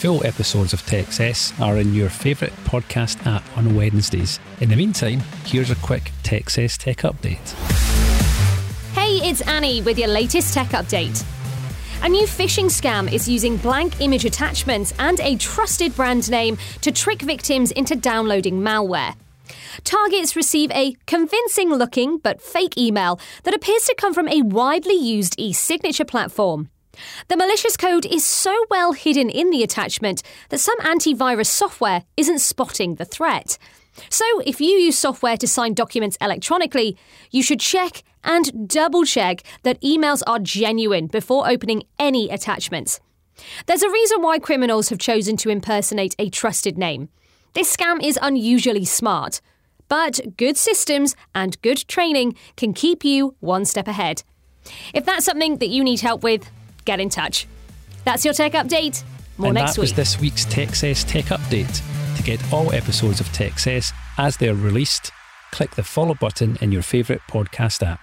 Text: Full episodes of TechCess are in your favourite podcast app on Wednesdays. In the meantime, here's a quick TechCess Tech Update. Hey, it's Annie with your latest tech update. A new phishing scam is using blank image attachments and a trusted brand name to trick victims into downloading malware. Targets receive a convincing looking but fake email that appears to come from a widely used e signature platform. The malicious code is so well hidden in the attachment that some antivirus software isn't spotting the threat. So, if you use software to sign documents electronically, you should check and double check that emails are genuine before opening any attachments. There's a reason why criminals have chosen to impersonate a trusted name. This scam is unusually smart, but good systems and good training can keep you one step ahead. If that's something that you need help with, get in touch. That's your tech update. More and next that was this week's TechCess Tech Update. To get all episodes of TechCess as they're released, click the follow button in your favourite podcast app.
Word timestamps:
Full 0.00 0.24
episodes 0.24 0.72
of 0.72 0.80
TechCess 0.84 1.60
are 1.60 1.76
in 1.76 1.92
your 1.92 2.08
favourite 2.08 2.54
podcast 2.64 3.26
app 3.26 3.42
on 3.58 3.76
Wednesdays. 3.76 4.40
In 4.62 4.70
the 4.70 4.76
meantime, 4.76 5.20
here's 5.44 5.70
a 5.70 5.74
quick 5.74 6.10
TechCess 6.22 6.78
Tech 6.78 6.96
Update. 7.00 7.52
Hey, 8.94 9.16
it's 9.28 9.42
Annie 9.42 9.82
with 9.82 9.98
your 9.98 10.08
latest 10.08 10.54
tech 10.54 10.68
update. 10.68 11.22
A 12.02 12.08
new 12.08 12.24
phishing 12.24 12.70
scam 12.70 13.12
is 13.12 13.28
using 13.28 13.58
blank 13.58 14.00
image 14.00 14.24
attachments 14.24 14.94
and 14.98 15.20
a 15.20 15.36
trusted 15.36 15.94
brand 15.94 16.30
name 16.30 16.56
to 16.80 16.90
trick 16.90 17.20
victims 17.20 17.70
into 17.70 17.94
downloading 17.94 18.58
malware. 18.58 19.14
Targets 19.84 20.34
receive 20.34 20.70
a 20.70 20.96
convincing 21.06 21.74
looking 21.74 22.16
but 22.16 22.40
fake 22.40 22.78
email 22.78 23.20
that 23.42 23.52
appears 23.52 23.84
to 23.84 23.94
come 23.98 24.14
from 24.14 24.28
a 24.28 24.40
widely 24.40 24.94
used 24.94 25.34
e 25.36 25.52
signature 25.52 26.06
platform. 26.06 26.70
The 27.28 27.36
malicious 27.36 27.76
code 27.76 28.06
is 28.06 28.24
so 28.24 28.66
well 28.70 28.92
hidden 28.92 29.30
in 29.30 29.50
the 29.50 29.62
attachment 29.62 30.22
that 30.48 30.60
some 30.60 30.78
antivirus 30.80 31.46
software 31.46 32.04
isn't 32.16 32.40
spotting 32.40 32.96
the 32.96 33.04
threat. 33.04 33.58
So, 34.08 34.24
if 34.46 34.60
you 34.60 34.68
use 34.68 34.96
software 34.96 35.36
to 35.36 35.46
sign 35.46 35.74
documents 35.74 36.16
electronically, 36.20 36.96
you 37.30 37.42
should 37.42 37.60
check 37.60 38.02
and 38.22 38.68
double 38.68 39.04
check 39.04 39.42
that 39.62 39.80
emails 39.82 40.22
are 40.26 40.38
genuine 40.38 41.06
before 41.06 41.48
opening 41.48 41.82
any 41.98 42.30
attachments. 42.30 43.00
There's 43.66 43.82
a 43.82 43.90
reason 43.90 44.22
why 44.22 44.38
criminals 44.38 44.90
have 44.90 44.98
chosen 44.98 45.36
to 45.38 45.50
impersonate 45.50 46.14
a 46.18 46.30
trusted 46.30 46.78
name. 46.78 47.08
This 47.54 47.74
scam 47.74 48.02
is 48.02 48.18
unusually 48.22 48.84
smart, 48.84 49.40
but 49.88 50.20
good 50.36 50.56
systems 50.56 51.16
and 51.34 51.60
good 51.62 51.88
training 51.88 52.36
can 52.56 52.72
keep 52.72 53.04
you 53.04 53.34
one 53.40 53.64
step 53.64 53.88
ahead. 53.88 54.22
If 54.94 55.04
that's 55.04 55.24
something 55.24 55.56
that 55.56 55.68
you 55.68 55.82
need 55.82 56.00
help 56.00 56.22
with, 56.22 56.48
get 56.84 57.00
in 57.00 57.08
touch. 57.08 57.46
That's 58.04 58.24
your 58.24 58.34
tech 58.34 58.52
update. 58.52 59.04
More 59.38 59.48
and 59.48 59.54
next 59.54 59.76
that 59.76 59.80
was 59.80 59.94
this 59.94 60.20
week's 60.20 60.44
TechCess 60.46 61.06
Tech 61.08 61.26
Update. 61.26 61.82
To 62.16 62.22
get 62.22 62.52
all 62.52 62.72
episodes 62.72 63.20
of 63.20 63.26
TechCess 63.28 63.92
as 64.18 64.36
they're 64.36 64.54
released, 64.54 65.10
click 65.52 65.74
the 65.76 65.82
follow 65.82 66.14
button 66.14 66.58
in 66.60 66.72
your 66.72 66.82
favourite 66.82 67.22
podcast 67.28 67.82
app. 67.86 68.00